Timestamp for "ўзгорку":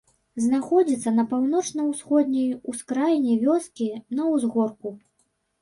4.33-4.89